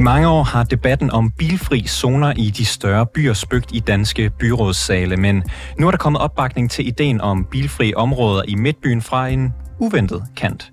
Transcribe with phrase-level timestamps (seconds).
[0.00, 4.30] I mange år har debatten om bilfri zoner i de større byer spøgt i danske
[4.30, 5.42] byrådssale, men
[5.78, 10.24] nu er der kommet opbakning til ideen om bilfri områder i midtbyen fra en uventet
[10.36, 10.72] kant.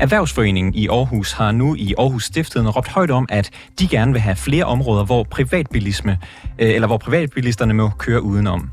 [0.00, 4.20] Erhvervsforeningen i Aarhus har nu i Aarhus Stiftet råbt højt om, at de gerne vil
[4.20, 6.18] have flere områder, hvor privatbilisme,
[6.58, 8.70] øh, eller hvor privatbilisterne må køre udenom.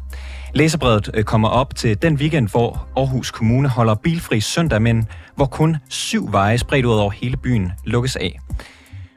[0.54, 5.46] Læserbrevet øh, kommer op til den weekend, hvor Aarhus Kommune holder bilfri søndag, men hvor
[5.46, 8.40] kun syv veje spredt ud over hele byen lukkes af.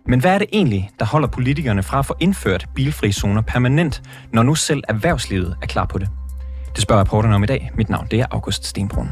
[0.07, 4.03] Men hvad er det egentlig, der holder politikerne fra at få indført bilfri zoner permanent,
[4.33, 6.09] når nu selv erhvervslivet er klar på det?
[6.75, 7.71] Det spørger reporterne om i dag.
[7.75, 9.09] Mit navn det er August Stenbrun.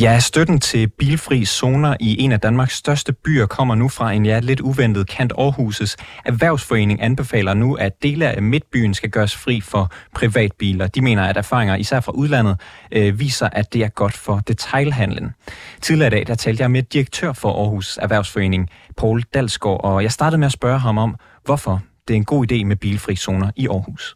[0.00, 4.26] Ja, støtten til bilfri zoner i en af Danmarks største byer kommer nu fra en
[4.26, 9.60] ja, lidt uventet kant Aarhus' erhvervsforening anbefaler nu, at dele af midtbyen skal gøres fri
[9.60, 10.86] for privatbiler.
[10.86, 12.60] De mener, at erfaringer, især fra udlandet,
[12.92, 15.30] øh, viser, at det er godt for detailhandlen.
[15.80, 20.12] Tidligere i dag, der talte jeg med direktør for Aarhus Erhvervsforening, Paul Dalsgaard, og jeg
[20.12, 23.50] startede med at spørge ham om, hvorfor det er en god idé med bilfri zoner
[23.56, 24.14] i Aarhus.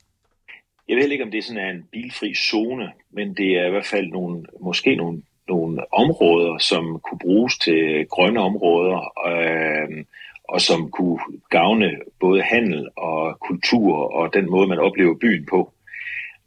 [0.88, 3.86] Jeg ved ikke, om det er sådan en bilfri zone, men det er i hvert
[3.86, 10.04] fald nogle, måske nogle nogle områder, som kunne bruges til grønne områder, øh,
[10.48, 11.18] og som kunne
[11.50, 15.72] gavne både handel og kultur og den måde, man oplever byen på.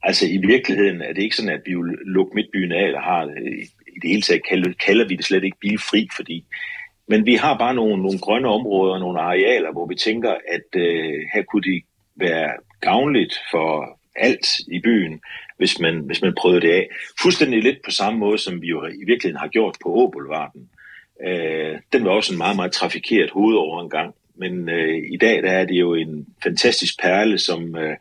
[0.04, 3.24] Altså i virkeligheden er det ikke sådan, at vi vil lukke midtbyen af, eller har
[3.96, 6.46] i det hele taget kalder, kalder vi det slet ikke bilfri, fordi
[7.08, 11.20] men vi har bare nogle, nogle grønne områder, nogle arealer, hvor vi tænker, at øh,
[11.34, 11.82] her kunne det
[12.16, 15.22] være gavnligt for alt i byen,
[15.58, 16.90] hvis man, hvis man prøvede det af.
[17.22, 20.70] Fuldstændig lidt på samme måde, som vi jo i virkeligheden har gjort på Åboulevarden.
[21.28, 25.66] Øh, den var også en meget, meget trafikeret hovedovergang, men øh, i dag der er
[25.66, 27.96] det jo en fantastisk perle, som, øh,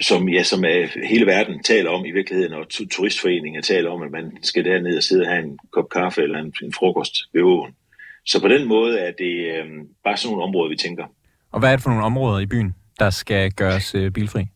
[0.00, 4.10] som, ja, som øh, hele verden taler om i virkeligheden, og turistforeninger taler om, at
[4.10, 7.42] man skal derned og sidde og have en kop kaffe eller en, en frokost ved
[7.42, 7.74] åen.
[8.26, 9.66] Så på den måde er det øh,
[10.04, 11.04] bare sådan nogle områder, vi tænker.
[11.52, 14.46] Og hvad er det for nogle områder i byen, der skal gøres øh, bilfri?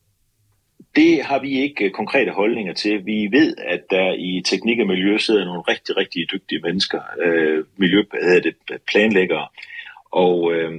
[0.99, 3.07] Det har vi ikke øh, konkrete holdninger til.
[3.07, 7.65] Vi ved, at der i teknik og miljø sidder nogle rigtig, rigtig dygtige mennesker, øh,
[7.77, 8.03] miljø,
[8.43, 8.55] det,
[8.89, 9.49] planlæggere,
[10.11, 10.73] og øh,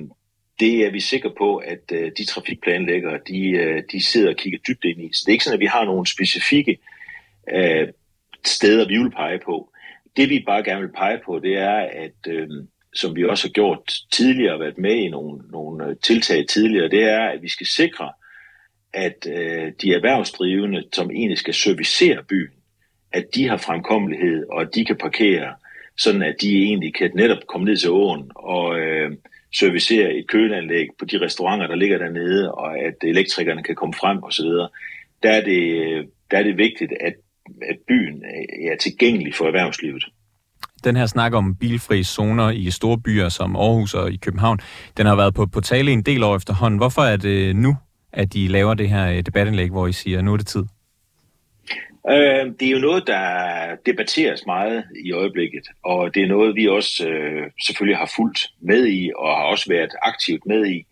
[0.60, 4.60] det er vi sikre på, at øh, de trafikplanlæggere, de, øh, de sidder og kigger
[4.68, 5.10] dybt ind i.
[5.14, 6.78] Så det er ikke sådan, at vi har nogle specifikke
[7.54, 7.88] øh,
[8.46, 9.72] steder, vi vil pege på.
[10.18, 12.50] Det vi bare gerne vil pege på, det er, at øh,
[12.94, 16.90] som vi også har gjort tidligere, og været med i nogle, nogle øh, tiltag tidligere,
[16.90, 18.12] det er, at vi skal sikre,
[18.94, 22.54] at øh, de erhvervsdrivende, som egentlig skal servicere byen,
[23.12, 25.54] at de har fremkommelighed, og at de kan parkere,
[25.98, 29.12] sådan at de egentlig kan netop komme ned til åen og øh,
[29.56, 34.24] servicere et køleanlæg på de restauranter, der ligger dernede, og at elektrikerne kan komme frem
[34.24, 34.46] osv.
[35.24, 37.14] Der er det, øh, der er det vigtigt, at,
[37.70, 40.06] at byen øh, er tilgængelig for erhvervslivet.
[40.84, 44.60] Den her snak om bilfri zoner i store byer som Aarhus og i København,
[44.98, 46.78] den har været på, på tale en del år efterhånden.
[46.78, 47.76] Hvorfor er det nu,
[48.14, 50.64] at I laver det her øh, debatindlæg, hvor I siger, nu er det tid?
[52.10, 56.68] Øh, det er jo noget, der debatteres meget i øjeblikket, og det er noget, vi
[56.68, 60.86] også øh, selvfølgelig har fulgt med i, og har også været aktivt med i.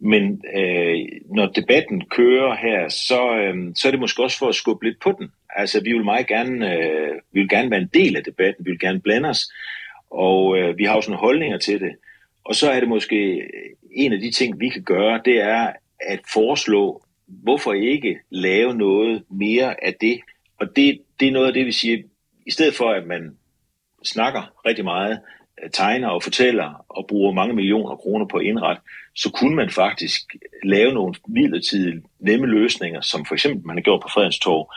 [0.00, 0.98] Men øh,
[1.34, 5.00] når debatten kører her, så, øh, så er det måske også for at skubbe lidt
[5.00, 5.32] på den.
[5.56, 8.70] Altså, vi vil meget gerne, øh, vi vil gerne være en del af debatten, vi
[8.70, 9.52] vil gerne blande os,
[10.10, 11.92] og øh, vi har også nogle holdninger til det.
[12.44, 15.72] Og så er det måske øh, en af de ting, vi kan gøre, det er,
[16.06, 20.20] at foreslå, hvorfor ikke lave noget mere af det.
[20.60, 21.98] Og det, det er noget af det, vi siger,
[22.46, 23.36] i stedet for at man
[24.04, 25.20] snakker rigtig meget,
[25.62, 28.78] øh, tegner og fortæller og bruger mange millioner kroner på indret,
[29.14, 30.20] så kunne man faktisk
[30.64, 34.72] lave nogle midlertidige nemme løsninger, som for eksempel man har gjort på Fredenstorv,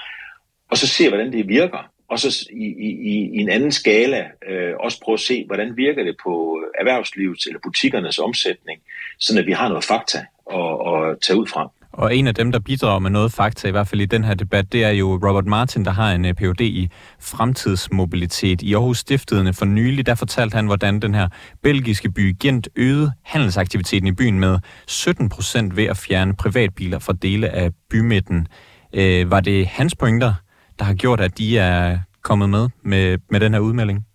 [0.72, 1.90] og så se, hvordan det virker.
[2.08, 2.90] Og så i, i,
[3.34, 7.60] i en anden skala øh, også prøve at se, hvordan virker det på erhvervslivets eller
[7.64, 8.82] butikkernes omsætning,
[9.20, 11.72] så at vi har noget fakta at, at tage ud fra.
[11.94, 14.34] Og en af dem, der bidrager med noget fakta, i hvert fald i den her
[14.34, 16.62] debat, det er jo Robert Martin, der har en øh, Ph.D.
[16.62, 18.62] i fremtidsmobilitet.
[18.62, 21.28] I Aarhus Stiftede for nylig, der fortalte han, hvordan den her
[21.62, 27.14] belgiske by Gent øgede handelsaktiviteten i byen med 17 procent ved at fjerne privatbiler fra
[27.14, 28.48] dele af bymidten.
[28.94, 30.34] Øh, var det hans pointer,
[30.80, 34.06] der har gjort, at de er kommet med med, med den her udmelding?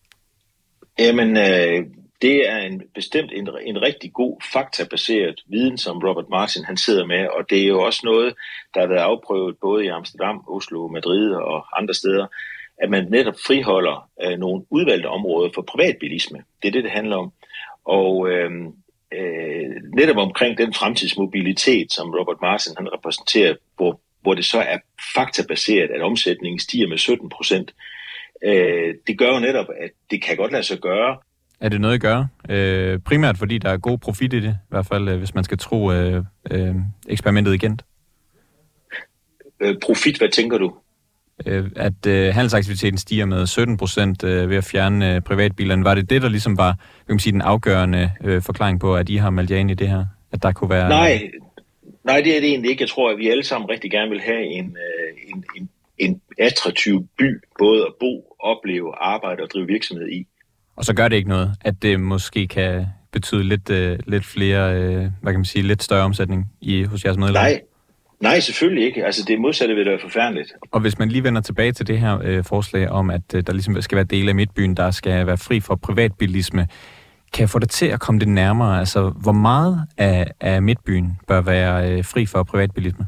[0.98, 1.84] Jamen, øh,
[2.22, 7.06] det er en bestemt en, en rigtig god faktabaseret viden, som Robert Martin han sidder
[7.06, 8.34] med, og det er jo også noget,
[8.74, 12.26] der har været afprøvet både i Amsterdam, Oslo, Madrid og andre steder,
[12.82, 16.38] at man netop friholder øh, nogle udvalgte områder for privatbilisme.
[16.62, 17.32] Det er det, det handler om.
[17.84, 18.50] Og øh,
[19.12, 24.78] øh, netop omkring den fremtidsmobilitet, som Robert Martin han repræsenterer, hvor hvor det så er
[25.14, 27.74] faktabaseret, at omsætningen stiger med 17 procent,
[28.42, 31.18] øh, det gør jo netop, at det kan godt lade sig gøre.
[31.60, 32.24] Er det noget, I gør?
[32.48, 35.44] Øh, primært fordi der er god profit i det, i hvert fald øh, hvis man
[35.44, 36.74] skal tro øh, øh,
[37.08, 37.80] eksperimentet igen.
[39.60, 40.74] Øh, profit, hvad tænker du?
[41.46, 45.84] Øh, at øh, handelsaktiviteten stiger med 17 procent øh, ved at fjerne øh, privatbilerne.
[45.84, 46.72] Var det det, der ligesom var
[47.06, 49.74] kan man sige, den afgørende øh, forklaring på, at I har meldt jer ind i
[49.74, 50.04] det her?
[50.32, 50.88] At der kunne være...
[50.88, 51.30] Nej,
[52.04, 52.82] nej, det er det egentlig ikke.
[52.82, 55.68] Jeg tror, at vi alle sammen rigtig gerne vil have en, øh, en, en,
[55.98, 60.26] en attraktiv by, både at bo, opleve, arbejde og drive virksomhed i.
[60.78, 64.74] Og så gør det ikke noget, at det måske kan betyde lidt, øh, lidt flere,
[64.74, 67.40] øh, hvad kan man sige, lidt større omsætning i, hos jeres medlemmer?
[67.40, 67.60] Nej,
[68.20, 69.04] Nej, selvfølgelig ikke.
[69.04, 70.52] Altså det modsatte vil være forfærdeligt.
[70.70, 73.52] Og hvis man lige vender tilbage til det her øh, forslag om, at øh, der
[73.52, 76.68] ligesom skal være dele af midtbyen, der skal være fri for privatbilisme,
[77.32, 78.78] kan jeg få det til at komme det nærmere?
[78.78, 83.06] Altså, hvor meget af, af midtbyen bør være øh, fri for privatbilisme?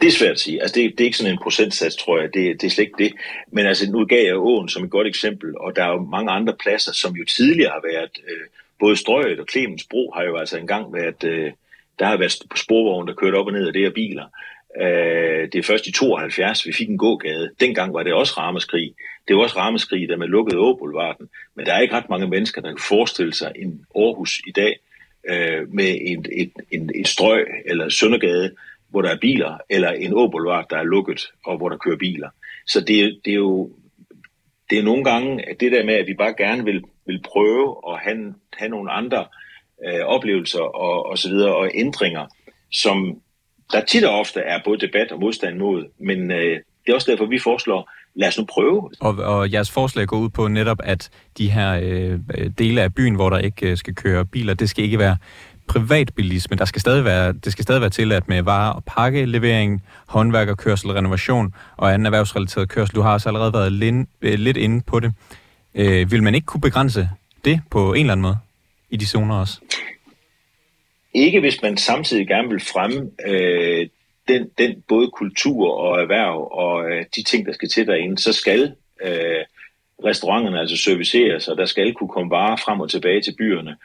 [0.00, 0.62] Det er svært at sige.
[0.62, 2.34] Altså, det, det er ikke sådan en procentsats, tror jeg.
[2.34, 3.12] Det, det er slet ikke det.
[3.52, 6.30] Men altså, nu gav jeg åen som et godt eksempel, og der er jo mange
[6.30, 8.46] andre pladser, som jo tidligere har været, øh,
[8.80, 11.52] både Strøget og Clemens Bro har jo altså engang været, øh,
[11.98, 14.24] der har været på sporvogn, der kørte op og ned af det her biler.
[14.80, 17.50] Øh, det er først i 72, vi fik en gågade.
[17.60, 18.94] Dengang var det også ramaskrig.
[19.28, 21.28] Det var også ramaskrig, da man lukkede Åboulevarden.
[21.54, 24.78] Men der er ikke ret mange mennesker, der kan forestille sig en Aarhus i dag
[25.28, 28.50] øh, med en, et, en, et strøg eller Søndergade,
[28.94, 32.28] hvor der er biler, eller en Åboulevard, der er lukket, og hvor der kører biler.
[32.66, 33.70] Så det, det er jo
[34.70, 37.76] det er nogle gange at det der med, at vi bare gerne vil, vil prøve
[37.88, 39.26] at have, have nogle andre
[39.86, 42.26] øh, oplevelser og, og så videre, og ændringer,
[42.72, 43.20] som
[43.72, 47.10] der tit og ofte er både debat og modstand mod, men øh, det er også
[47.10, 48.90] derfor, vi foreslår, lad os nu prøve.
[49.00, 52.20] Og, og jeres forslag går ud på netop, at de her øh,
[52.58, 55.16] dele af byen, hvor der ikke øh, skal køre biler, det skal ikke være
[55.66, 56.56] privatbilisme.
[56.56, 61.54] Der skal stadig være, det skal stadig være tilladt med varer- og pakkelevering, håndværkerkørsel, renovation
[61.76, 62.94] og anden erhvervsrelateret kørsel.
[62.96, 65.12] Du har også allerede været lidt, øh, lidt inde på det.
[65.74, 67.08] Øh, vil man ikke kunne begrænse
[67.44, 68.36] det på en eller anden måde
[68.90, 69.60] i de zoner også?
[71.14, 73.88] Ikke hvis man samtidig gerne vil fremme øh,
[74.28, 78.32] den, den både kultur og erhverv og øh, de ting, der skal til derinde, så
[78.32, 78.74] skal
[79.04, 79.44] øh,
[80.04, 83.76] restauranterne altså serviceres, og der skal kunne komme varer frem og tilbage til byerne.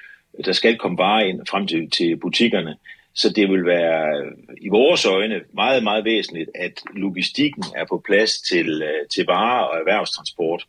[0.45, 2.75] Der skal komme varer ind frem til, til butikkerne.
[3.15, 4.23] Så det vil være
[4.61, 9.63] i vores øjne meget, meget væsentligt, at logistikken er på plads til, øh, til varer
[9.63, 10.65] og erhvervstransport.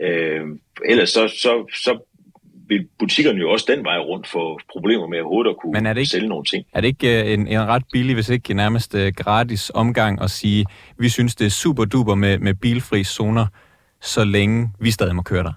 [0.00, 0.46] Øh,
[0.84, 1.98] ellers så, så, så
[2.68, 5.86] vil butikkerne jo også den vej rundt få problemer med at hurtigt at kunne Men
[5.86, 6.64] er det ikke, sælge nogle ting.
[6.72, 10.30] Er det ikke øh, en, en ret billig, hvis ikke nærmest øh, gratis omgang at
[10.30, 10.66] sige,
[10.98, 13.46] vi synes det er super duper med, med bilfri zoner,
[14.00, 15.52] så længe vi stadig må køre der?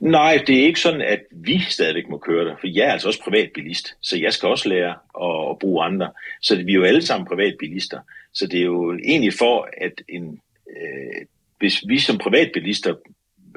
[0.00, 3.08] Nej, det er ikke sådan, at vi stadigvæk må køre der, for jeg er altså
[3.08, 6.10] også privatbilist, så jeg skal også lære at, at bruge andre.
[6.42, 8.00] Så vi er jo alle sammen privatbilister.
[8.32, 10.40] Så det er jo egentlig for, at en,
[10.70, 11.26] øh,
[11.58, 12.94] hvis vi som privatbilister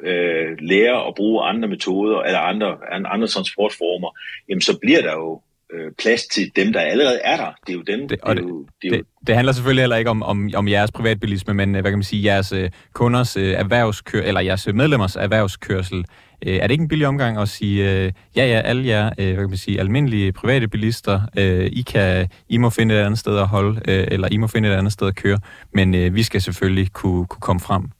[0.02, 4.18] øh, lærer at bruge andre metoder eller andre, andre transportformer,
[4.48, 7.52] jamen så bliver der jo øh, plads til dem, der allerede er der.
[7.66, 9.96] Det er jo dem, det, det, er jo, det, er jo det, handler selvfølgelig heller
[9.96, 13.36] ikke om, om, om jeres privatbilisme, men øh, hvad kan man sige, jeres øh, kunders
[13.36, 16.04] øh, erhvervskør, eller jeres øh, medlemmers erhvervskørsel.
[16.46, 19.26] Øh, er det ikke en billig omgang at sige, øh, ja ja, alle jer, øh,
[19.26, 23.18] hvad kan man sige, almindelige private bilister, øh, I, kan, I må finde et andet
[23.18, 25.38] sted at holde, øh, eller I må finde et andet sted at køre,
[25.74, 27.90] men øh, vi skal selvfølgelig kunne, kunne komme frem.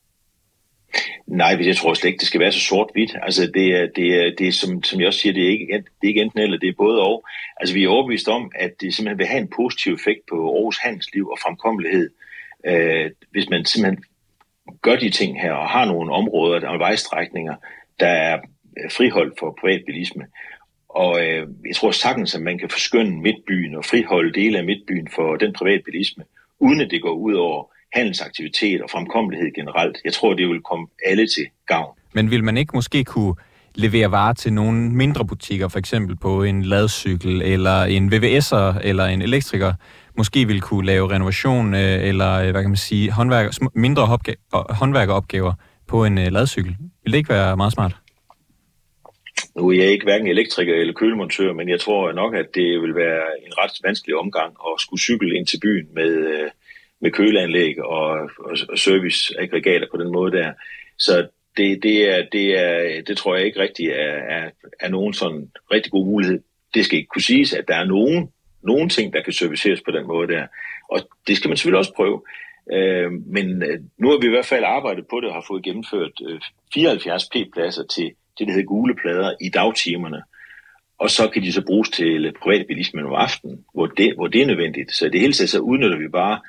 [1.26, 3.16] Nej, jeg tror slet ikke, det skal være så sort-hvidt.
[3.22, 5.66] Altså, det er, det er, det er som, som jeg også siger, det er, ikke,
[5.72, 7.24] det er ikke enten eller, det er både og.
[7.60, 10.78] Altså, vi er overbevist om, at det simpelthen vil have en positiv effekt på Aarhus
[10.78, 12.10] handelsliv og fremkommelighed,
[12.66, 14.04] øh, hvis man simpelthen
[14.82, 17.54] gør de ting her og har nogle områder og vejstrækninger,
[18.00, 18.40] der er
[18.90, 20.26] friholdt for privatbilisme.
[20.88, 25.08] Og øh, jeg tror sagtens, at man kan forskønne midtbyen og friholde dele af midtbyen
[25.08, 26.24] for den privatbilisme,
[26.60, 29.96] uden at det går ud over handelsaktivitet og fremkommelighed generelt.
[30.04, 31.98] Jeg tror, det vil komme alle til gavn.
[32.12, 33.34] Men vil man ikke måske kunne
[33.74, 39.04] levere varer til nogle mindre butikker, for eksempel på en ladcykel, eller en VVS'er, eller
[39.04, 39.72] en elektriker,
[40.16, 44.18] måske vil kunne lave renovation, øh, eller øh, hvad kan man sige, håndværker, mindre
[44.70, 45.52] håndværkeropgaver
[45.88, 46.76] på en øh, ladcykel.
[47.04, 47.96] Vil det ikke være meget smart?
[49.56, 52.94] Nu er jeg ikke hverken elektriker eller kølemontør, men jeg tror nok, at det vil
[52.94, 56.10] være en ret vanskelig omgang at skulle cykle ind til byen med,
[57.00, 58.08] med køleanlæg og,
[58.38, 60.52] og, og serviceaggregater på den måde der.
[60.98, 65.14] Så det, det, er, det, er, det tror jeg ikke rigtig er, er, er nogen
[65.14, 66.40] sådan rigtig god mulighed.
[66.74, 68.28] Det skal ikke kunne siges, at der er nogen,
[68.62, 70.46] nogen ting, der kan serviceres på den måde der.
[70.90, 72.22] Og det skal man selvfølgelig også prøve.
[72.72, 75.64] Øh, men øh, nu har vi i hvert fald arbejdet på det og har fået
[75.64, 76.40] gennemført øh,
[76.74, 80.22] 74 p-pladser til det, der hedder gule plader i dagtimerne.
[80.98, 84.42] og så kan de så bruges til private bilisme om aftenen, hvor det, hvor det
[84.42, 84.92] er nødvendigt.
[84.92, 86.40] Så i det hele taget så udnytter vi bare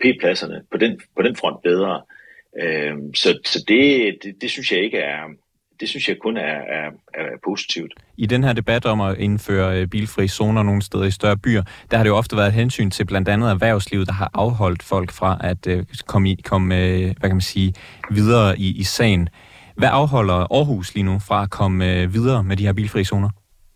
[0.00, 2.02] P-pladserne på den, på den front bedre.
[2.62, 5.22] Øh, så så det, det, det synes jeg ikke er,
[5.80, 7.94] det synes jeg kun er, er, er positivt.
[8.16, 11.62] I den her debat om at indføre øh, bilfri zoner nogle steder i større byer,
[11.90, 15.12] der har det jo ofte været hensyn til blandt andet erhvervslivet, der har afholdt folk
[15.12, 17.74] fra at uh, komme, i, komme uh, hvad kan man sige,
[18.10, 19.28] videre i, i sagen.
[19.76, 23.28] Hvad afholder Aarhus lige nu fra at komme videre med de her bilfri zoner?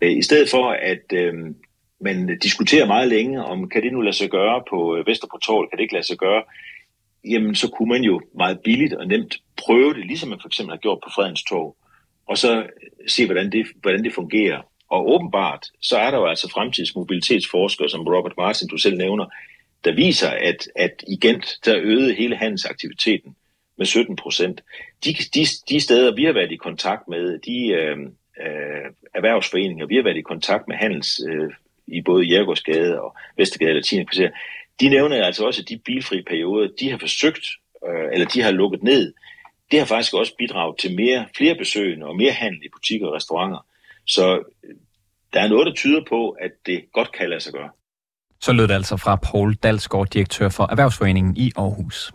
[0.02, 1.54] I stedet for at uh,
[2.00, 5.38] man øh, diskuterer meget længe om, kan det nu lade sig gøre på øh, Vesterbro
[5.38, 6.42] Torv, kan det ikke lade sig gøre,
[7.24, 10.72] jamen så kunne man jo meget billigt og nemt prøve det, ligesom man for eksempel
[10.72, 11.76] har gjort på Fredens Torv
[12.26, 12.68] og så øh,
[13.06, 14.62] se, hvordan det, hvordan det fungerer.
[14.88, 19.26] Og åbenbart, så er der jo altså fremtidsmobilitetsforskere, som Robert Martin, du selv nævner,
[19.84, 23.36] der viser, at, at i Gent, der øgede hele handelsaktiviteten
[23.78, 24.60] med 17 procent.
[25.04, 27.98] De, de, de steder, vi har været i kontakt med, de øh,
[28.40, 31.50] øh, erhvervsforeninger, vi har været i kontakt med handels øh,
[31.86, 34.30] i både Jærgårdsgade og Vestergade og Latinakvarter,
[34.80, 37.46] de nævner altså også, at de bilfri perioder, de har forsøgt,
[37.88, 39.12] øh, eller de har lukket ned,
[39.70, 43.14] det har faktisk også bidraget til mere, flere besøgende og mere handel i butikker og
[43.14, 43.66] restauranter.
[44.06, 44.74] Så øh,
[45.32, 47.70] der er noget, der tyder på, at det godt kan lade sig gøre.
[48.40, 52.12] Så lød det altså fra Paul Dalsgaard, direktør for Erhvervsforeningen i Aarhus.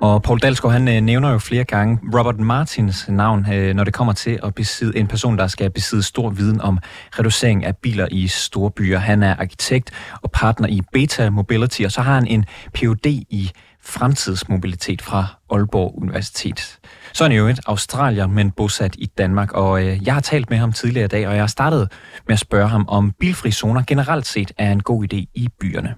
[0.00, 3.94] Og Paul Dalsgaard, han øh, nævner jo flere gange Robert Martins navn, øh, når det
[3.94, 6.78] kommer til at besidde en person, der skal besidde stor viden om
[7.18, 8.98] reducering af biler i store byer.
[8.98, 9.90] Han er arkitekt
[10.22, 13.06] og partner i Beta Mobility, og så har han en Ph.D.
[13.30, 13.50] i
[13.82, 16.78] fremtidsmobilitet fra Aalborg Universitet.
[17.12, 20.50] Så er han jo et australier, men bosat i Danmark, og øh, jeg har talt
[20.50, 21.92] med ham tidligere i dag, og jeg har startet
[22.26, 25.94] med at spørge ham, om bilfri zoner generelt set er en god idé i byerne.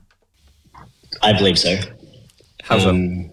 [1.24, 1.68] I believe so.
[2.64, 2.90] How so?
[2.90, 3.30] Um,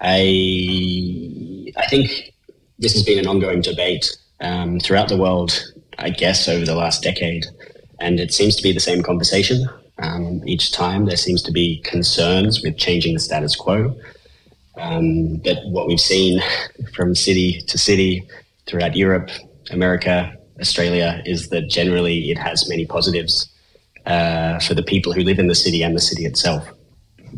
[0.00, 2.34] I, I think
[2.78, 7.02] this has been an ongoing debate um, throughout the world, I guess, over the last
[7.02, 7.46] decade.
[8.00, 9.68] And it seems to be the same conversation.
[9.98, 13.98] Um, each time there seems to be concerns with changing the status quo.
[14.76, 16.40] Um, but what we've seen
[16.94, 18.28] from city to city
[18.66, 19.30] throughout Europe,
[19.70, 23.48] America, Australia is that generally it has many positives
[24.06, 26.68] uh, for the people who live in the city and the city itself.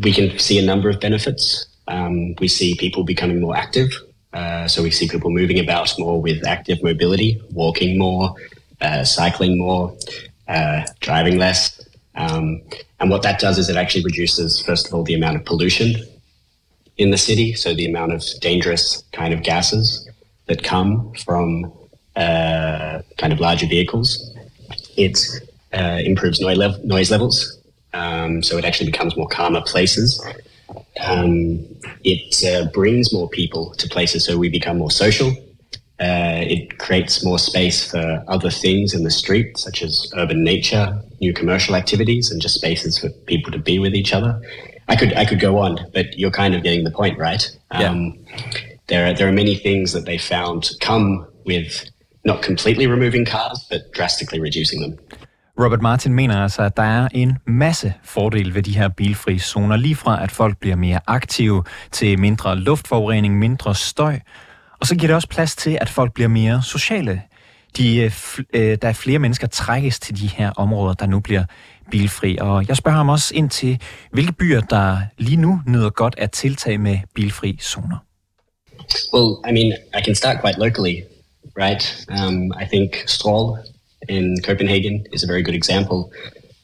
[0.03, 1.67] We can see a number of benefits.
[1.91, 3.91] Um, we see people becoming more active.
[4.33, 8.35] Uh, so we see people moving about more with active mobility, walking more,
[8.81, 9.97] uh, cycling more,
[10.47, 11.85] uh, driving less.
[12.15, 12.63] Um,
[13.01, 15.97] and what that does is it actually reduces, first of all, the amount of pollution
[16.97, 20.09] in the city, so the amount of dangerous kind of gases
[20.47, 21.73] that come from
[22.15, 24.37] uh, kind of larger vehicles.
[24.97, 25.19] It
[25.73, 27.59] uh, improves noise, noise levels,
[27.95, 30.23] um, so it actually becomes more calmer places.
[31.00, 31.67] Um,
[32.05, 35.31] it uh, brings more people to places, so we become more social.
[36.00, 40.99] Uh, it creates more space for other things in the street, such as urban nature,
[41.21, 44.41] new commercial activities, and just spaces for people to be with each other.
[44.89, 47.47] I could I could go on, but you're kind of getting the point, right?
[47.71, 48.19] Um,
[48.89, 51.85] There are there are many things that they found come with
[52.25, 54.99] not completely removing cars, but drastically reducing them.
[55.64, 59.76] Robert Martin mener altså, at der er en masse fordele ved de her bilfri zoner,
[59.76, 64.19] lige fra at folk bliver mere aktive, til mindre luftforurening, mindre støj,
[64.81, 67.23] Og så giver det også plads til, at folk bliver mere sociale.
[67.76, 68.12] De, øh,
[68.55, 71.45] øh, der er flere mennesker trækkes til de her områder, der nu bliver
[71.90, 72.38] bilfri.
[72.40, 73.81] Og jeg spørger ham også ind til,
[74.12, 77.97] hvilke byer, der lige nu nyder godt af tiltag med bilfri zoner.
[79.14, 80.97] Well, I mean, I can start quite locally,
[81.57, 82.07] right?
[82.09, 83.59] Um, I think Stroll
[84.09, 86.12] in Copenhagen is a very good example.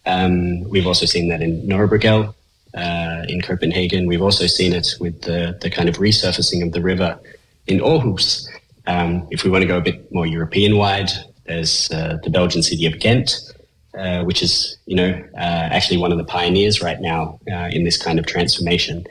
[0.07, 2.33] Um, we've also seen that in Nürburgring
[2.75, 4.07] uh, in Copenhagen.
[4.07, 7.19] We've also seen it with the, the kind of resurfacing of the river
[7.67, 8.47] in Aarhus.
[8.87, 11.11] Um, if we want to go a bit more European wide,
[11.47, 13.53] there's uh, the Belgian city of Ghent,
[13.99, 17.85] uh, which is, you know, uh, actually one of the pioneers right now uh, in
[17.85, 19.05] this kind of transformation,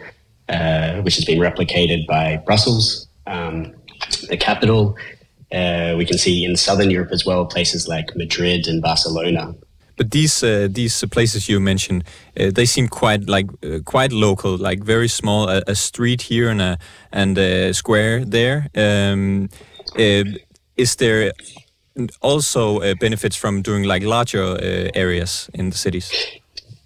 [0.50, 3.74] uh, which has been replicated by Brussels, um,
[4.30, 4.96] the capital.
[5.52, 9.54] Uh, we can see in southern Europe as well places like Madrid and Barcelona,
[9.98, 12.04] but these uh, these places you mentioned,
[12.40, 15.50] uh, they seem quite like uh, quite local, like very small.
[15.50, 16.78] A, a, street here and a
[17.12, 18.70] and a square there.
[18.76, 19.50] Um,
[19.98, 20.24] uh,
[20.76, 21.32] is there
[22.22, 26.12] also uh, benefits from doing like larger uh, areas in the cities?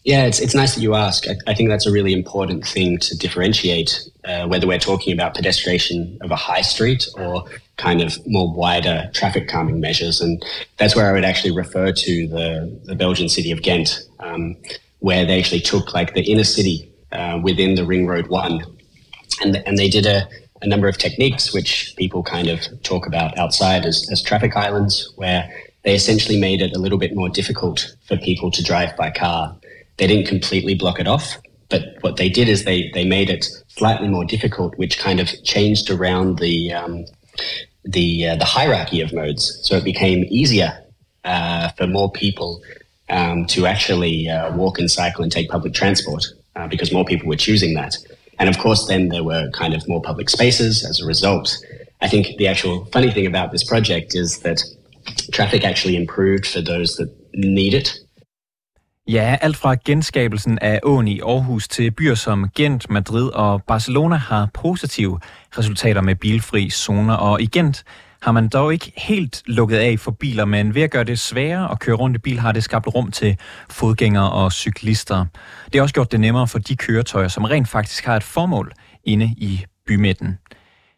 [0.03, 1.27] Yeah, it's, it's nice that you ask.
[1.27, 5.35] I, I think that's a really important thing to differentiate uh, whether we're talking about
[5.35, 7.43] pedestrian of a high street or
[7.79, 10.21] kind of more wider traffic calming measures.
[10.21, 10.43] And
[10.77, 14.55] that's where I would actually refer to the, the Belgian city of Ghent, um,
[14.99, 18.63] where they actually took like the inner city uh, within the Ring Road 1
[19.41, 20.27] and, and they did a,
[20.61, 25.11] a number of techniques which people kind of talk about outside as, as traffic islands,
[25.15, 25.49] where
[25.83, 29.55] they essentially made it a little bit more difficult for people to drive by car.
[29.97, 31.37] They didn't completely block it off,
[31.69, 35.29] but what they did is they, they made it slightly more difficult, which kind of
[35.43, 37.05] changed around the um,
[37.83, 39.59] the uh, the hierarchy of modes.
[39.63, 40.77] So it became easier
[41.23, 42.61] uh, for more people
[43.09, 47.27] um, to actually uh, walk and cycle and take public transport uh, because more people
[47.27, 47.95] were choosing that.
[48.39, 51.57] And of course, then there were kind of more public spaces as a result.
[52.01, 54.63] I think the actual funny thing about this project is that
[55.31, 57.99] traffic actually improved for those that need it.
[59.11, 64.15] Ja, alt fra genskabelsen af åen i Aarhus til byer som Gent, Madrid og Barcelona
[64.15, 65.19] har positive
[65.57, 67.83] resultater med bilfri zoner, og i Gent
[68.21, 71.71] har man dog ikke helt lukket af for biler, men ved at gøre det sværere
[71.71, 73.37] at køre rundt i bil, har det skabt rum til
[73.69, 75.25] fodgængere og cyklister.
[75.65, 78.71] Det har også gjort det nemmere for de køretøjer, som rent faktisk har et formål
[79.03, 80.37] inde i bymidten.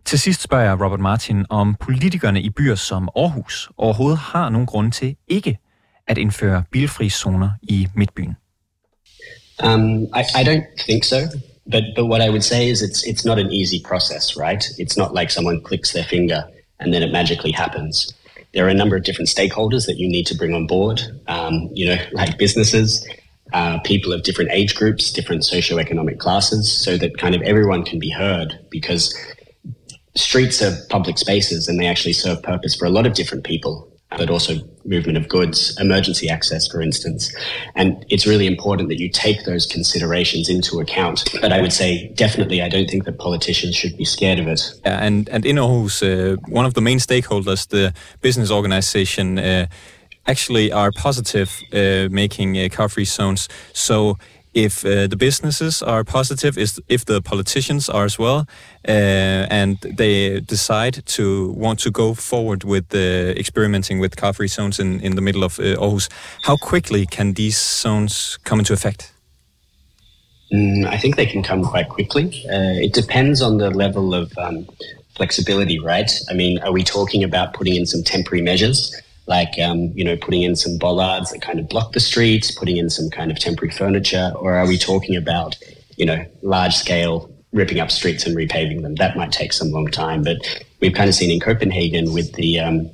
[0.06, 4.68] Til sidst spørger jeg Robert Martin, om politikerne i byer som Aarhus overhovedet har nogen
[4.68, 5.58] grund til ikke
[6.12, 8.36] at indføre bilfri zoner i midtbyen.
[9.64, 11.20] Um, I, I don't think so.
[11.72, 14.64] But but what I would say is it's it's not an easy process, right?
[14.78, 16.44] It's not like someone clicks their finger
[16.80, 18.14] and then it magically happens.
[18.54, 21.02] There are a number of different stakeholders that you need to bring on board.
[21.28, 23.08] Um, you know, like businesses,
[23.54, 28.00] uh, people of different age groups, different socioeconomic classes, so that kind of everyone can
[28.00, 28.60] be heard.
[28.70, 29.16] Because
[30.16, 33.91] streets are public spaces and they actually serve purpose for a lot of different people
[34.18, 37.34] but also movement of goods, emergency access, for instance.
[37.76, 41.24] And it's really important that you take those considerations into account.
[41.42, 44.74] But I would say definitely, I don't think that politicians should be scared of it.
[44.84, 49.68] And, and in Aarhus, uh, one of the main stakeholders, the business organization, uh,
[50.28, 53.48] actually are positive uh, making uh, car-free zones.
[53.74, 54.18] So
[54.54, 58.48] if uh, the businesses are positive, is if the politicians are as well,
[58.88, 64.80] uh, and they decide to want to go forward with uh, experimenting with car-free zones
[64.80, 66.10] in, in the middle of uh, Aarhus,
[66.44, 69.14] how quickly can these zones come into effect?
[70.52, 72.46] Mm, I think they can come quite quickly.
[72.50, 74.68] Uh, it depends on the level of um,
[75.16, 76.12] flexibility, right?
[76.30, 78.94] I mean, are we talking about putting in some temporary measures?
[79.32, 82.78] Like um, you know putting in some bollards that kind of block the streets, putting
[82.78, 85.58] in some kind of temporary furniture, or are we talking about
[85.96, 87.16] you know large scale
[87.54, 88.96] ripping up streets and repaving them?
[88.96, 90.38] That might take some long time, but
[90.82, 92.90] we've kind of seen in Copenhagen with the um,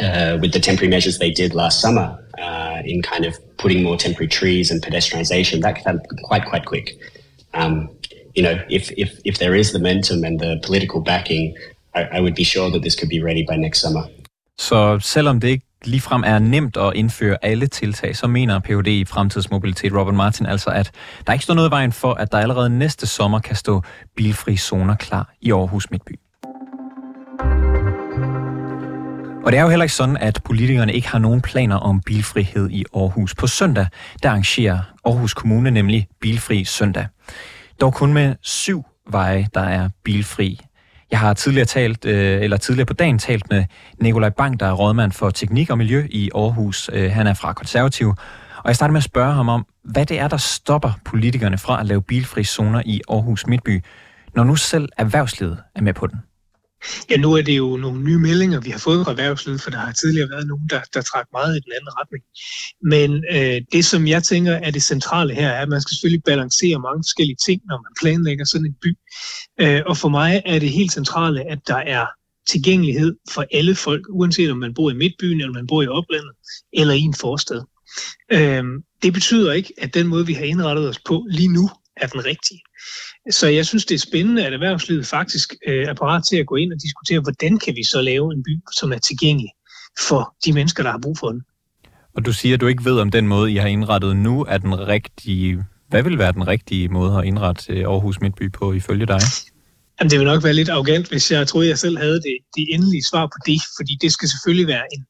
[0.00, 2.06] uh, with the temporary measures they did last summer
[2.38, 5.62] uh, in kind of putting more temporary trees and pedestrianisation.
[5.62, 6.98] That can quite quite quick.
[7.54, 7.88] Um,
[8.34, 11.56] you know, if, if if there is the momentum and the political backing,
[11.94, 14.04] I, I would be sure that this could be ready by next summer.
[14.60, 18.86] Så selvom det ikke ligefrem er nemt at indføre alle tiltag, så mener Ph.D.
[18.86, 20.90] i fremtidsmobilitet Robert Martin altså, at
[21.26, 23.82] der ikke står noget i vejen for, at der allerede næste sommer kan stå
[24.16, 26.12] bilfri zoner klar i Aarhus Midtby.
[29.44, 32.70] Og det er jo heller ikke sådan, at politikerne ikke har nogen planer om bilfrihed
[32.70, 33.34] i Aarhus.
[33.34, 33.86] På søndag,
[34.22, 37.06] der arrangerer Aarhus Kommune nemlig Bilfri Søndag.
[37.80, 40.60] Dog kun med syv veje, der er bilfri.
[41.10, 43.64] Jeg har tidligere talt, øh, eller tidligere på dagen talt med
[44.00, 46.90] Nikolaj Bang, der er rådmand for teknik og miljø i Aarhus.
[46.92, 48.08] Øh, han er fra Konservativ.
[48.56, 51.80] Og jeg starter med at spørge ham om, hvad det er, der stopper politikerne fra
[51.80, 53.82] at lave bilfri zoner i Aarhus Midtby,
[54.34, 56.18] når nu selv erhvervslivet er med på den.
[57.10, 59.78] Ja, nu er det jo nogle nye meldinger, vi har fået fra erhvervslivet, for der
[59.78, 62.24] har tidligere været nogen, der, der trak meget i den anden retning.
[62.82, 66.22] Men øh, det, som jeg tænker er det centrale her, er, at man skal selvfølgelig
[66.24, 68.90] balancere mange forskellige ting, når man planlægger sådan en by.
[69.60, 72.06] Øh, og for mig er det helt centrale, at der er
[72.48, 76.32] tilgængelighed for alle folk, uanset om man bor i midtbyen, eller man bor i oplandet,
[76.72, 77.62] eller i en forstad.
[78.32, 78.64] Øh,
[79.02, 82.24] det betyder ikke, at den måde, vi har indrettet os på lige nu, er den
[82.24, 82.60] rigtige.
[83.30, 86.56] Så jeg synes, det er spændende, at erhvervslivet faktisk øh, er parat til at gå
[86.56, 89.50] ind og diskutere, hvordan kan vi så lave en by, som er tilgængelig
[90.08, 91.42] for de mennesker, der har brug for den.
[92.16, 94.58] Og du siger, at du ikke ved, om den måde, I har indrettet nu, er
[94.58, 95.64] den rigtige.
[95.88, 99.20] Hvad vil være den rigtige måde at indrette øh, Aarhus Midtby på, ifølge dig?
[100.00, 102.64] Jamen, det vil nok være lidt arrogant, hvis jeg troede, jeg selv havde det, det
[102.74, 105.04] endelige svar på det, fordi det skal selvfølgelig være en,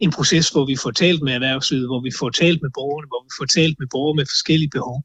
[0.00, 3.22] en proces, hvor vi får talt med erhvervslivet, hvor vi får talt med borgerne, hvor
[3.26, 4.98] vi får talt med borgere med forskellige behov.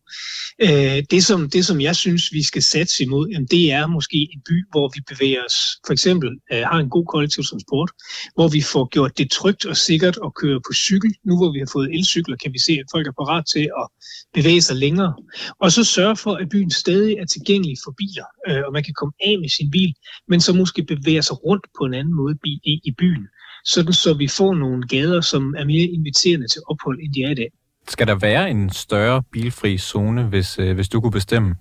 [0.65, 4.19] Øh, det, som, det, som jeg synes, vi skal satse imod, jamen, det er måske
[4.33, 7.89] en by, hvor vi bevæger os, for eksempel øh, har en god kollektiv transport,
[8.35, 11.11] hvor vi får gjort det trygt og sikkert at køre på cykel.
[11.27, 13.85] Nu hvor vi har fået elcykler, kan vi se, at folk er parat til at
[14.33, 15.13] bevæge sig længere.
[15.59, 18.93] Og så sørge for, at byen stadig er tilgængelig for biler, øh, og man kan
[18.93, 19.93] komme af med sin bil,
[20.27, 23.27] men så måske bevæge sig rundt på en anden måde i, i byen
[23.65, 27.31] sådan så vi får nogle gader, som er mere inviterende til ophold, end de er
[27.31, 27.49] i dag.
[27.87, 31.55] Skal der være en større bilfri zone, hvis, øh, hvis du kunne bestemme?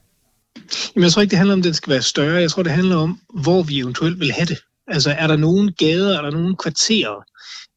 [0.94, 2.40] Jamen, jeg tror ikke, det handler om, at den skal være større.
[2.40, 4.58] Jeg tror, det handler om, hvor vi eventuelt vil have det.
[4.88, 7.24] Altså, er der nogle gader, er der nogle kvarterer,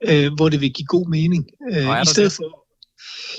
[0.07, 1.45] øh, hvor det vil give god mening?
[1.71, 2.35] Øh, I stedet det?
[2.35, 2.63] for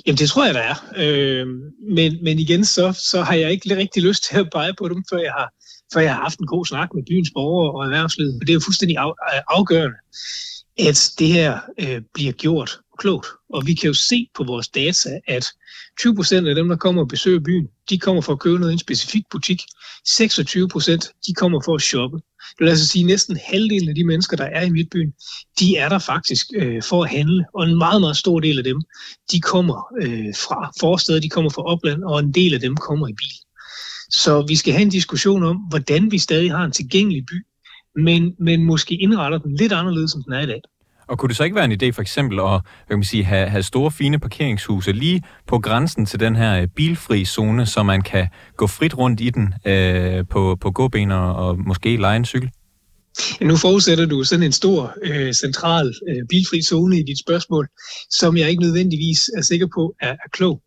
[0.07, 0.75] Jamen, det tror jeg, der er.
[0.97, 1.47] Øh,
[1.95, 5.05] men, men igen, så, så har jeg ikke rigtig lyst til at pege på dem,
[5.11, 5.49] før jeg har,
[5.92, 8.35] før jeg har haft en god snak med byens borgere og erhvervslivet.
[8.35, 8.97] Og det er jo fuldstændig
[9.49, 9.97] afgørende,
[10.79, 13.27] at det her øh, bliver gjort klogt.
[13.51, 15.47] Og vi kan jo se på vores data, at
[15.99, 18.73] 20 procent af dem, der kommer og besøger byen, de kommer for at købe noget
[18.73, 19.62] i en specifik butik.
[20.07, 22.16] 26 procent, de kommer for at shoppe.
[22.16, 25.12] Det vil altså sige, at næsten halvdelen af de mennesker, der er i midtbyen,
[25.61, 27.44] de er der faktisk øh, for at handle.
[27.55, 28.83] Og en meget, meget stor del af dem,
[29.33, 33.09] de kommer øh, fra forsteder, de kommer fra opland, og en del af dem kommer
[33.09, 33.43] i bil.
[34.14, 37.46] Så vi skal have en diskussion om, hvordan vi stadig har en tilgængelig by,
[38.03, 40.61] men, men måske indretter den lidt anderledes, end den er i dag.
[41.09, 43.48] Og kunne det så ikke være en idé for eksempel at hvad man sige, have,
[43.48, 48.03] have store fine parkeringshuse lige på grænsen til den her øh, bilfri zone, så man
[48.03, 52.24] kan gå frit rundt i den øh, på, på gåben og, og måske lege en
[52.24, 52.50] cykel?
[53.48, 57.68] Nu forudsætter du sådan en stor øh, central øh, bilfri zone i dit spørgsmål,
[58.11, 60.62] som jeg ikke nødvendigvis er sikker på er, er klog.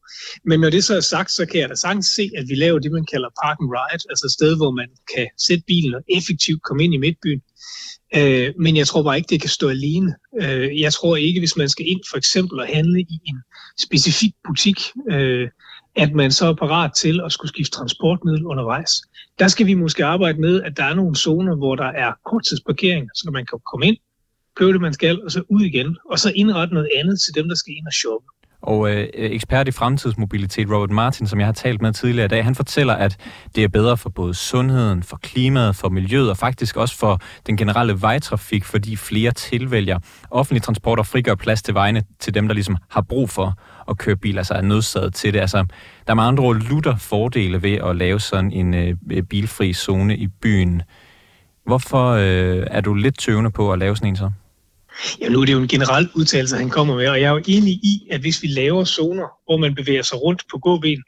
[0.45, 2.79] Men når det så er sagt, så kan jeg da sagtens se, at vi laver
[2.79, 6.01] det, man kalder park and ride, altså et sted, hvor man kan sætte bilen og
[6.17, 7.41] effektivt komme ind i midtbyen.
[8.15, 10.15] Øh, men jeg tror bare ikke, det kan stå alene.
[10.41, 13.39] Øh, jeg tror ikke, hvis man skal ind for eksempel og handle i en
[13.79, 14.79] specifik butik,
[15.11, 15.47] øh,
[15.97, 19.01] at man så er parat til at skulle skifte transportmiddel undervejs.
[19.39, 23.09] Der skal vi måske arbejde med, at der er nogle zoner, hvor der er korttidsparkering,
[23.15, 23.97] så man kan komme ind,
[24.55, 27.47] købe det, man skal, og så ud igen, og så indrette noget andet til dem,
[27.47, 28.27] der skal ind og shoppe.
[28.61, 32.43] Og øh, ekspert i fremtidsmobilitet, Robert Martin, som jeg har talt med tidligere i dag,
[32.43, 33.17] han fortæller, at
[33.55, 37.57] det er bedre for både sundheden, for klimaet, for miljøet og faktisk også for den
[37.57, 39.99] generelle vejtrafik, fordi flere tilvælger
[40.31, 43.57] offentlig transport og frigør plads til vejene til dem, der ligesom har brug for
[43.89, 45.39] at køre bil, altså er nødsaget til det.
[45.39, 45.57] Altså,
[46.07, 50.17] der er med andre ord lutter fordele ved at lave sådan en øh, bilfri zone
[50.17, 50.81] i byen.
[51.65, 54.31] Hvorfor øh, er du lidt tøvende på at lave sådan en så?
[55.21, 57.43] Ja, nu er det jo en generel udtalelse, han kommer med, og jeg er jo
[57.47, 61.03] enig i, at hvis vi laver zoner, hvor man bevæger sig rundt på gåben,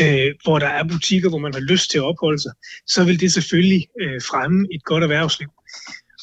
[0.00, 2.52] øh, hvor der er butikker, hvor man har lyst til at opholde sig,
[2.86, 5.48] så vil det selvfølgelig øh, fremme et godt erhvervsliv.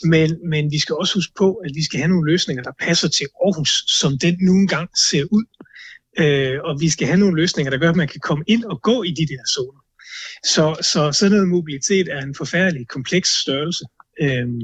[0.03, 3.09] Men, men vi skal også huske på, at vi skal have nogle løsninger, der passer
[3.09, 5.45] til Aarhus, som den nu engang ser ud.
[6.19, 8.81] Øh, og vi skal have nogle løsninger, der gør, at man kan komme ind og
[8.81, 9.81] gå i de der zoner.
[10.43, 13.85] Så, så sådan noget mobilitet er en forfærdelig kompleks størrelse.
[14.21, 14.61] Øhm,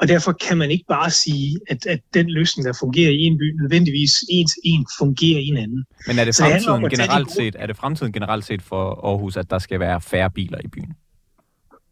[0.00, 3.38] og derfor kan man ikke bare sige, at, at den løsning, der fungerer i en
[3.38, 5.84] by, nødvendigvis en til en fungerer i en anden.
[6.06, 9.50] Men er det fremtiden, det generelt, set, er det fremtiden generelt set for Aarhus, at
[9.50, 10.94] der skal være færre biler i byen?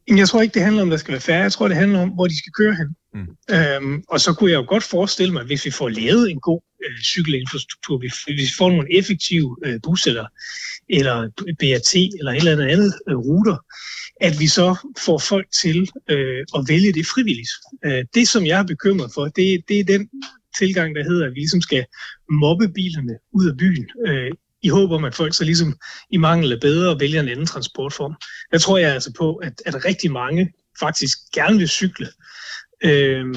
[0.09, 1.43] Jeg tror ikke, det handler om, der skal være færre.
[1.43, 2.89] Jeg tror, det handler om, hvor de skal køre hen.
[3.15, 3.55] Mm.
[3.55, 6.61] Øhm, og så kunne jeg jo godt forestille mig, hvis vi får lavet en god
[6.85, 10.27] øh, cykelinfrastruktur, hvis vi får nogle effektive øh, bus eller,
[10.89, 13.57] eller BRT eller et eller andet andet øh, ruter,
[14.21, 17.51] at vi så får folk til øh, at vælge det frivilligt.
[17.85, 20.09] Øh, det, som jeg er bekymret for, det, det er den
[20.59, 21.85] tilgang, der hedder, at vi ligesom skal
[22.31, 24.31] mobbe bilerne ud af byen, øh,
[24.65, 25.77] i håb om, at folk så ligesom
[26.11, 28.15] i mangel af bedre vælger en anden transportform.
[28.53, 32.09] Der tror jeg altså på, at, at rigtig mange faktisk gerne vil cykle.
[32.85, 33.35] Øh,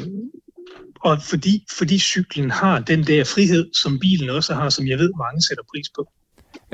[1.01, 5.11] og fordi, fordi cyklen har den der frihed, som bilen også har, som jeg ved,
[5.17, 6.11] mange sætter pris på.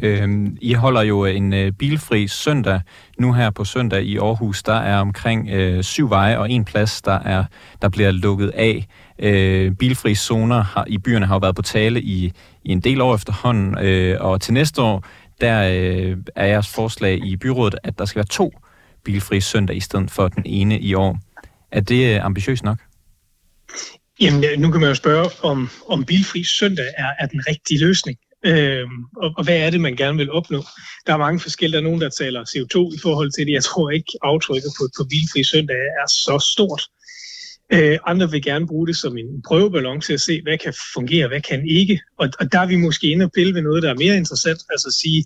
[0.04, 2.82] Øhm, I holder jo en øh, bilfri søndag
[3.20, 4.64] nu her på søndag i Aarhus.
[4.64, 7.44] Der er omkring øh, syv veje og en plads, der, er,
[7.82, 8.88] der bliver lukket af.
[9.20, 12.32] Øh, bilfri zoner har, i byerne har jo været på tale i,
[12.66, 15.06] i en del år efterhånden, øh, og til næste år,
[15.42, 18.54] der øh, er jeres forslag i byrådet, at der skal være to
[19.04, 21.20] bilfri søndag i stedet for den ene i år.
[21.72, 22.78] Er det øh, ambitiøst nok?
[24.20, 28.18] Jamen, nu kan man jo spørge, om, om bilfri søndag er, er den rigtige løsning.
[28.46, 30.64] Øhm, og, og hvad er det, man gerne vil opnå?
[31.08, 31.78] Der er mange forskellige.
[31.78, 33.54] Der er nogen, der taler CO2 i forhold til det.
[33.54, 36.82] Jeg tror ikke, aftrykket på, på bilfri søndag er så stort.
[36.82, 37.03] Øh,
[38.06, 41.42] andre vil gerne bruge det som en prøveballon til at se, hvad kan fungere, hvad
[41.42, 42.00] kan ikke.
[42.18, 44.60] Og, og der er vi måske inde og pille ved noget, der er mere interessant.
[44.70, 45.26] Altså at sige,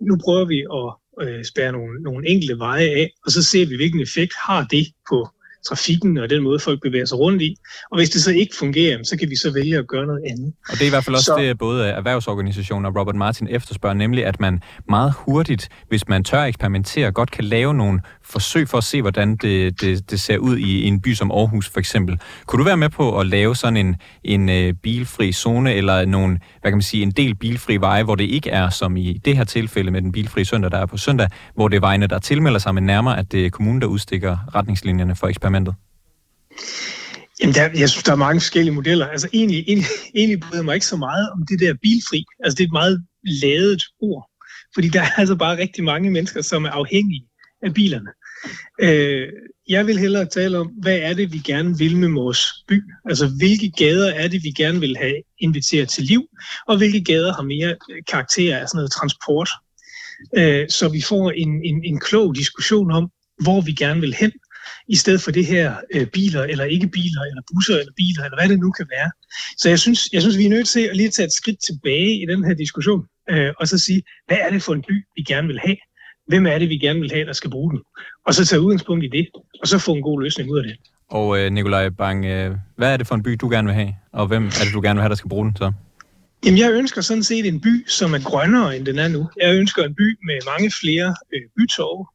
[0.00, 0.88] nu prøver vi at
[1.28, 4.86] øh, spære nogle, nogle enkelte veje af, og så ser vi, hvilken effekt har det
[5.10, 5.28] på
[5.68, 7.56] trafikken og den måde, folk bevæger sig rundt i.
[7.90, 10.52] Og hvis det så ikke fungerer, så kan vi så vælge at gøre noget andet.
[10.68, 11.42] Og det er i hvert fald også så...
[11.42, 16.42] det, både erhvervsorganisationer og Robert Martin efterspørger, nemlig at man meget hurtigt, hvis man tør
[16.42, 20.56] eksperimentere, godt kan lave nogle forsøg for at se, hvordan det, det, det ser ud
[20.58, 22.20] i en by som Aarhus for eksempel.
[22.46, 26.38] Kunne du være med på at lave sådan en, en øh, bilfri zone, eller nogle,
[26.60, 29.36] hvad kan man sige, en del bilfri veje, hvor det ikke er som i det
[29.36, 32.18] her tilfælde med den bilfri søndag, der er på søndag, hvor det er vejene, der
[32.18, 35.74] tilmelder sig, men nærmere, at det er kommunen, der udstikker retningslinjerne for eksperimentet?
[37.40, 39.06] Jamen, der, jeg synes, der er mange forskellige modeller.
[39.06, 42.24] Altså, egentlig, egentlig, egentlig bryder mig ikke så meget om det der bilfri.
[42.44, 44.30] Altså, det er et meget ladet ord.
[44.74, 47.24] Fordi der er altså bare rigtig mange mennesker, som er afhængige
[47.62, 48.10] af bilerne.
[48.80, 49.28] Øh,
[49.68, 52.82] jeg vil hellere tale om, hvad er det, vi gerne vil med vores by?
[53.08, 56.22] Altså, hvilke gader er det, vi gerne vil have inviteret til liv,
[56.68, 59.48] og hvilke gader har mere øh, karakter af sådan noget transport?
[60.36, 63.10] Øh, så vi får en, en, en klog diskussion om,
[63.42, 64.32] hvor vi gerne vil hen,
[64.88, 68.38] i stedet for det her øh, biler eller ikke biler, eller busser eller biler, eller
[68.40, 69.10] hvad det nu kan være.
[69.56, 72.22] Så jeg synes, jeg synes vi er nødt til at lige tage et skridt tilbage
[72.22, 75.22] i den her diskussion, øh, og så sige, hvad er det for en by, vi
[75.22, 75.76] gerne vil have?
[76.28, 77.80] Hvem er det, vi gerne vil have, der skal bruge den?
[78.26, 79.28] Og så tage udgangspunkt i det,
[79.60, 80.76] og så få en god løsning ud af det.
[81.10, 83.94] Og øh, Nikolaj Bang, øh, hvad er det for en by, du gerne vil have?
[84.12, 85.72] Og hvem er det, du gerne vil have, der skal bruge den så?
[86.44, 89.30] Jamen, jeg ønsker sådan set en by, som er grønnere, end den er nu.
[89.42, 92.08] Jeg ønsker en by med mange flere øh, bytog.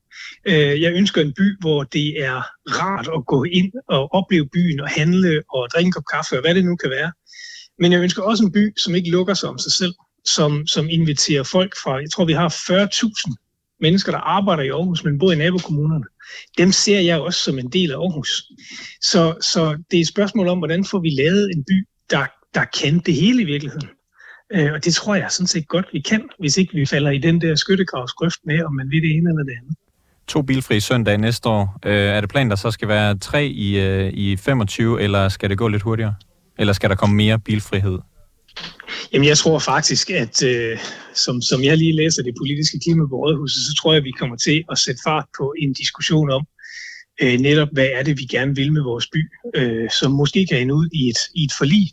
[0.46, 2.42] Øh, jeg ønsker en by, hvor det er
[2.80, 6.42] rart at gå ind og opleve byen og handle og drikke en kop kaffe og
[6.42, 7.12] hvad det nu kan være.
[7.80, 9.94] Men jeg ønsker også en by, som ikke lukker sig om sig selv,
[10.26, 13.43] som, som inviterer folk fra, jeg tror vi har 40.000
[13.82, 16.06] mennesker, der arbejder i Aarhus, men bor i nabokommunerne.
[16.58, 18.44] Dem ser jeg også som en del af Aarhus.
[19.02, 22.66] Så, så det er et spørgsmål om, hvordan får vi lavet en by, der, der
[22.82, 23.90] kan det hele i virkeligheden.
[24.54, 27.18] Øh, og det tror jeg sådan set godt, vi kan, hvis ikke vi falder i
[27.18, 29.76] den der skyttegravsgrøft med, om man vil det ene eller det andet.
[30.28, 31.80] To bilfri søndag næste år.
[31.86, 35.50] Øh, er det planen, der så skal være tre i, øh, i 25, eller skal
[35.50, 36.16] det gå lidt hurtigere?
[36.58, 38.00] Eller skal der komme mere bilfrihed?
[39.14, 40.78] Jamen, jeg tror faktisk, at øh,
[41.14, 44.12] som, som jeg lige læser det politiske klima på Rådhuset, så tror jeg, at vi
[44.12, 46.44] kommer til at sætte fart på en diskussion om,
[47.22, 49.22] øh, netop hvad er det, vi gerne vil med vores by,
[49.56, 51.92] øh, som måske kan ende ud i et, i et forlig,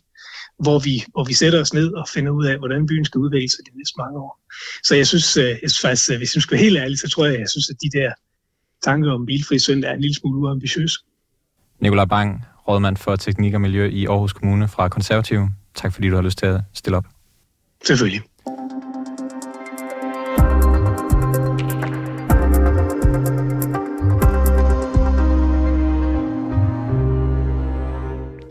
[0.59, 3.49] hvor vi, hvor vi sætter os ned og finder ud af, hvordan byen skal udvikle
[3.49, 4.39] sig de næste mange år.
[4.83, 7.25] Så jeg synes, øh, jeg synes faktisk, hvis jeg skal være helt ærlig, så tror
[7.25, 8.11] jeg, jeg synes, at de der
[8.83, 10.99] tanker om bilfri søndag er en lille smule uambitiøse.
[11.79, 15.49] Nikolaj Bang, rådmand for teknik og miljø i Aarhus Kommune fra Konservative.
[15.75, 17.05] Tak fordi du har lyst til at stille op.
[17.85, 18.21] Selvfølgelig.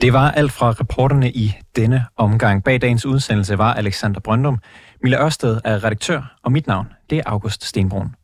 [0.00, 2.64] Det var alt fra reporterne i denne omgang.
[2.64, 4.59] Bag dagens udsendelse var Alexander Brøndum.
[5.02, 8.14] Mille Ørsted er redaktør, og mit navn det er August Stenbrun.